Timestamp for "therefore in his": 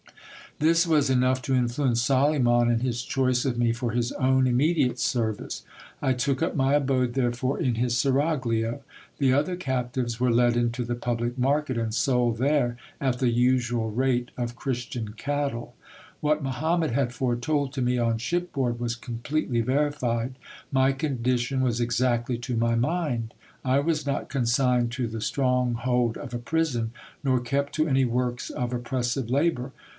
7.13-7.97